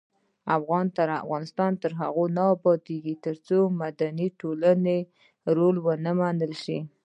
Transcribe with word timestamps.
افغانستان 1.21 1.71
تر 1.81 1.91
هغو 2.01 2.23
نه 2.37 2.43
ابادیږي، 2.55 3.15
ترڅو 3.25 3.59
د 3.69 3.73
مدني 3.81 4.27
ټولنې 4.39 4.97
رول 5.55 5.75
ومنل 5.85 6.35
نشي. 6.51 6.79